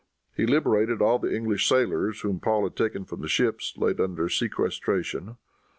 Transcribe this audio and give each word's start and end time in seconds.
He 0.35 0.47
liberated 0.47 0.99
all 0.99 1.19
the 1.19 1.31
English 1.31 1.69
sailors 1.69 2.21
whom 2.21 2.39
Paul 2.39 2.63
had 2.63 2.75
taken 2.75 3.05
from 3.05 3.21
the 3.21 3.27
ships 3.29 3.75
laid 3.77 3.99
under 4.01 4.29
sequestration. 4.29 5.37